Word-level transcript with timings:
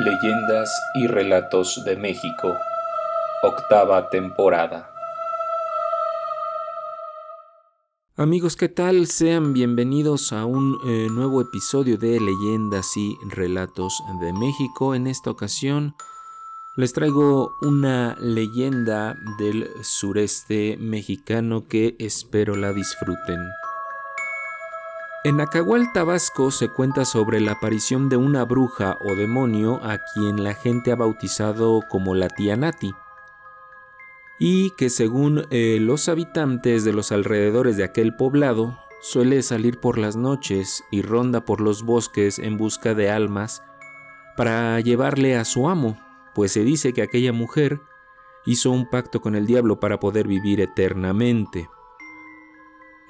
Leyendas 0.00 0.70
y 0.94 1.08
Relatos 1.08 1.82
de 1.84 1.96
México, 1.96 2.56
octava 3.42 4.08
temporada. 4.10 4.92
Amigos, 8.16 8.54
¿qué 8.54 8.68
tal? 8.68 9.08
Sean 9.08 9.52
bienvenidos 9.52 10.32
a 10.32 10.44
un 10.44 10.78
eh, 10.86 11.08
nuevo 11.10 11.40
episodio 11.40 11.98
de 11.98 12.20
Leyendas 12.20 12.96
y 12.96 13.18
Relatos 13.28 14.00
de 14.20 14.32
México. 14.32 14.94
En 14.94 15.08
esta 15.08 15.32
ocasión 15.32 15.96
les 16.76 16.92
traigo 16.92 17.50
una 17.62 18.14
leyenda 18.20 19.16
del 19.36 19.68
sureste 19.82 20.76
mexicano 20.78 21.66
que 21.66 21.96
espero 21.98 22.54
la 22.54 22.72
disfruten. 22.72 23.40
En 25.24 25.40
Acahual, 25.40 25.92
Tabasco, 25.92 26.52
se 26.52 26.68
cuenta 26.68 27.04
sobre 27.04 27.40
la 27.40 27.52
aparición 27.52 28.08
de 28.08 28.16
una 28.16 28.44
bruja 28.44 28.96
o 29.00 29.16
demonio 29.16 29.80
a 29.82 29.98
quien 30.14 30.44
la 30.44 30.54
gente 30.54 30.92
ha 30.92 30.96
bautizado 30.96 31.80
como 31.88 32.14
la 32.14 32.28
tía 32.28 32.56
Nati, 32.56 32.94
y 34.38 34.70
que 34.76 34.90
según 34.90 35.44
eh, 35.50 35.78
los 35.80 36.08
habitantes 36.08 36.84
de 36.84 36.92
los 36.92 37.10
alrededores 37.10 37.76
de 37.76 37.82
aquel 37.82 38.14
poblado, 38.14 38.78
suele 39.00 39.42
salir 39.42 39.80
por 39.80 39.98
las 39.98 40.14
noches 40.14 40.84
y 40.92 41.02
ronda 41.02 41.44
por 41.44 41.60
los 41.60 41.82
bosques 41.82 42.38
en 42.38 42.56
busca 42.56 42.94
de 42.94 43.10
almas 43.10 43.64
para 44.36 44.78
llevarle 44.78 45.36
a 45.36 45.44
su 45.44 45.68
amo, 45.68 45.98
pues 46.32 46.52
se 46.52 46.62
dice 46.62 46.92
que 46.92 47.02
aquella 47.02 47.32
mujer 47.32 47.80
hizo 48.46 48.70
un 48.70 48.88
pacto 48.88 49.20
con 49.20 49.34
el 49.34 49.46
diablo 49.46 49.80
para 49.80 49.98
poder 49.98 50.28
vivir 50.28 50.60
eternamente. 50.60 51.68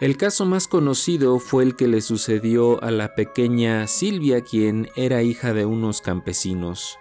El 0.01 0.17
caso 0.17 0.47
más 0.47 0.69
conocido 0.69 1.41
fue 1.41 1.65
el 1.65 1.75
que 1.75 1.89
le 1.89 2.03
sucedió 2.03 2.81
a 2.85 2.93
la 2.93 3.17
pequeña 3.17 3.89
Silvia, 3.89 4.43
quien 4.43 4.89
era 4.95 5.23
hija 5.23 5.53
de 5.53 5.67
unos 5.67 6.01
campesinos. 6.01 7.01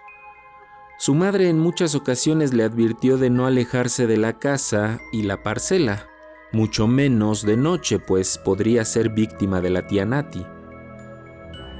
Su 0.98 1.14
madre 1.14 1.48
en 1.48 1.60
muchas 1.60 1.94
ocasiones 1.94 2.52
le 2.52 2.64
advirtió 2.64 3.16
de 3.16 3.30
no 3.30 3.46
alejarse 3.46 4.08
de 4.08 4.16
la 4.16 4.40
casa 4.40 4.98
y 5.12 5.22
la 5.22 5.44
parcela, 5.44 6.08
mucho 6.50 6.88
menos 6.88 7.46
de 7.46 7.56
noche, 7.56 8.00
pues 8.00 8.36
podría 8.36 8.84
ser 8.84 9.10
víctima 9.10 9.60
de 9.60 9.70
la 9.70 9.86
tía 9.86 10.04
Nati. 10.04 10.44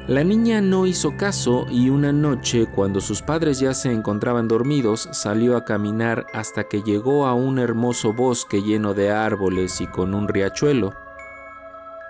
La 0.07 0.23
niña 0.23 0.61
no 0.61 0.87
hizo 0.87 1.17
caso 1.17 1.67
y 1.69 1.91
una 1.91 2.13
noche, 2.13 2.69
cuando 2.73 3.01
sus 3.01 3.23
padres 3.23 3.59
ya 3.59 3.75
se 3.75 3.91
encontraban 3.91 4.47
dormidos, 4.47 5.09
salió 5.11 5.57
a 5.57 5.65
caminar 5.65 6.27
hasta 6.33 6.69
que 6.69 6.85
llegó 6.85 7.27
a 7.27 7.35
un 7.35 7.59
hermoso 7.59 8.13
bosque 8.13 8.63
lleno 8.63 8.95
de 8.95 9.11
árboles 9.11 9.81
y 9.81 9.89
con 9.89 10.15
un 10.15 10.29
riachuelo. 10.29 11.08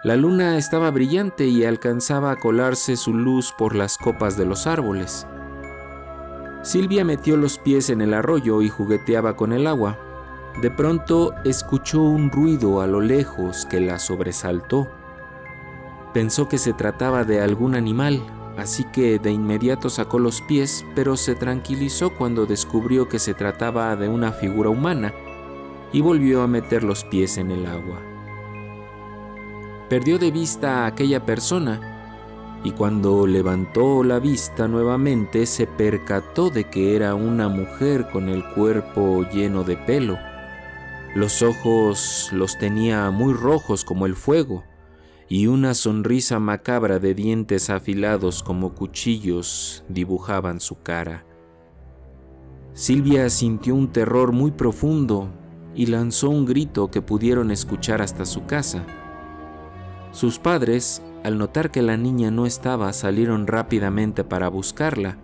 La 0.04 0.14
luna 0.14 0.56
estaba 0.56 0.92
brillante 0.92 1.48
y 1.48 1.64
alcanzaba 1.64 2.30
a 2.30 2.36
colarse 2.36 2.96
su 2.96 3.12
luz 3.12 3.52
por 3.58 3.74
las 3.74 3.98
copas 3.98 4.36
de 4.36 4.46
los 4.46 4.68
árboles. 4.68 5.26
Silvia 6.62 7.04
metió 7.04 7.36
los 7.36 7.58
pies 7.58 7.90
en 7.90 8.00
el 8.00 8.14
arroyo 8.14 8.62
y 8.62 8.68
jugueteaba 8.68 9.34
con 9.34 9.52
el 9.52 9.66
agua. 9.66 9.98
De 10.62 10.70
pronto 10.70 11.34
escuchó 11.44 12.02
un 12.02 12.30
ruido 12.30 12.80
a 12.80 12.86
lo 12.86 13.00
lejos 13.00 13.66
que 13.66 13.80
la 13.80 13.98
sobresaltó. 13.98 14.88
Pensó 16.14 16.48
que 16.48 16.58
se 16.58 16.72
trataba 16.72 17.24
de 17.24 17.40
algún 17.40 17.74
animal, 17.74 18.22
así 18.56 18.84
que 18.84 19.18
de 19.18 19.32
inmediato 19.32 19.90
sacó 19.90 20.20
los 20.20 20.42
pies, 20.42 20.86
pero 20.94 21.16
se 21.16 21.34
tranquilizó 21.34 22.14
cuando 22.14 22.46
descubrió 22.46 23.08
que 23.08 23.18
se 23.18 23.34
trataba 23.34 23.96
de 23.96 24.08
una 24.08 24.30
figura 24.30 24.70
humana 24.70 25.12
y 25.92 26.02
volvió 26.02 26.42
a 26.42 26.46
meter 26.46 26.84
los 26.84 27.02
pies 27.02 27.36
en 27.36 27.50
el 27.50 27.66
agua. 27.66 28.07
Perdió 29.88 30.18
de 30.18 30.30
vista 30.30 30.84
a 30.84 30.86
aquella 30.86 31.24
persona 31.24 31.80
y 32.64 32.72
cuando 32.72 33.26
levantó 33.26 34.02
la 34.02 34.18
vista 34.18 34.68
nuevamente 34.68 35.46
se 35.46 35.66
percató 35.66 36.50
de 36.50 36.64
que 36.64 36.96
era 36.96 37.14
una 37.14 37.48
mujer 37.48 38.08
con 38.10 38.28
el 38.28 38.44
cuerpo 38.50 39.24
lleno 39.32 39.64
de 39.64 39.76
pelo. 39.76 40.18
Los 41.14 41.42
ojos 41.42 42.28
los 42.32 42.58
tenía 42.58 43.10
muy 43.10 43.32
rojos 43.32 43.84
como 43.84 44.06
el 44.06 44.14
fuego 44.14 44.64
y 45.28 45.46
una 45.46 45.74
sonrisa 45.74 46.38
macabra 46.38 46.98
de 46.98 47.14
dientes 47.14 47.70
afilados 47.70 48.42
como 48.42 48.74
cuchillos 48.74 49.84
dibujaban 49.88 50.60
su 50.60 50.82
cara. 50.82 51.24
Silvia 52.72 53.28
sintió 53.30 53.74
un 53.74 53.88
terror 53.92 54.32
muy 54.32 54.50
profundo 54.50 55.30
y 55.74 55.86
lanzó 55.86 56.30
un 56.30 56.44
grito 56.44 56.90
que 56.90 57.02
pudieron 57.02 57.50
escuchar 57.50 58.02
hasta 58.02 58.24
su 58.24 58.46
casa. 58.46 58.84
Sus 60.12 60.38
padres, 60.38 61.02
al 61.22 61.38
notar 61.38 61.70
que 61.70 61.82
la 61.82 61.96
niña 61.96 62.30
no 62.30 62.46
estaba, 62.46 62.92
salieron 62.92 63.46
rápidamente 63.46 64.24
para 64.24 64.48
buscarla. 64.48 65.18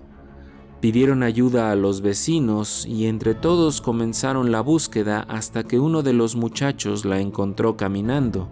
Pidieron 0.80 1.22
ayuda 1.22 1.70
a 1.70 1.76
los 1.76 2.02
vecinos 2.02 2.84
y 2.84 3.06
entre 3.06 3.34
todos 3.34 3.80
comenzaron 3.80 4.52
la 4.52 4.60
búsqueda 4.60 5.20
hasta 5.20 5.64
que 5.64 5.80
uno 5.80 6.02
de 6.02 6.12
los 6.12 6.36
muchachos 6.36 7.06
la 7.06 7.20
encontró 7.20 7.76
caminando. 7.76 8.48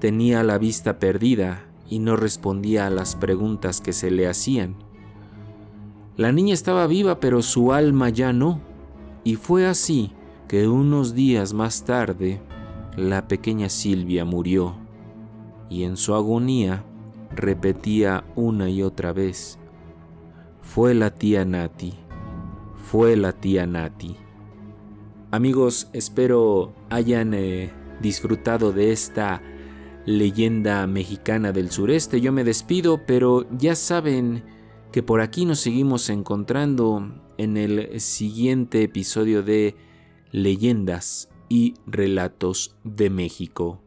Tenía 0.00 0.42
la 0.42 0.58
vista 0.58 0.98
perdida 0.98 1.66
y 1.88 2.00
no 2.00 2.16
respondía 2.16 2.86
a 2.86 2.90
las 2.90 3.14
preguntas 3.14 3.80
que 3.80 3.92
se 3.92 4.10
le 4.10 4.26
hacían. 4.26 4.76
La 6.16 6.32
niña 6.32 6.54
estaba 6.54 6.86
viva 6.86 7.20
pero 7.20 7.42
su 7.42 7.72
alma 7.72 8.08
ya 8.08 8.32
no, 8.32 8.60
y 9.22 9.36
fue 9.36 9.66
así 9.66 10.12
que 10.48 10.66
unos 10.66 11.14
días 11.14 11.52
más 11.52 11.84
tarde 11.84 12.42
la 12.96 13.28
pequeña 13.28 13.68
Silvia 13.68 14.24
murió, 14.24 14.74
y 15.70 15.84
en 15.84 15.96
su 15.96 16.14
agonía 16.14 16.84
repetía 17.34 18.24
una 18.34 18.68
y 18.68 18.82
otra 18.82 19.12
vez, 19.12 19.58
fue 20.60 20.94
la 20.94 21.14
tía 21.14 21.44
Nati, 21.44 21.94
fue 22.90 23.16
la 23.16 23.32
tía 23.32 23.66
Nati. 23.66 24.16
Amigos, 25.30 25.88
espero 25.92 26.74
hayan 26.90 27.34
eh, 27.34 27.70
disfrutado 28.02 28.72
de 28.72 28.90
esta 28.90 29.40
leyenda 30.04 30.86
mexicana 30.88 31.52
del 31.52 31.70
sureste. 31.70 32.20
Yo 32.20 32.32
me 32.32 32.42
despido, 32.42 33.06
pero 33.06 33.46
ya 33.56 33.76
saben 33.76 34.42
que 34.90 35.04
por 35.04 35.20
aquí 35.20 35.44
nos 35.44 35.60
seguimos 35.60 36.10
encontrando 36.10 37.14
en 37.38 37.56
el 37.56 38.00
siguiente 38.00 38.82
episodio 38.82 39.42
de 39.44 39.76
Leyendas 40.32 41.28
y 41.48 41.74
Relatos 41.86 42.74
de 42.82 43.08
México. 43.08 43.78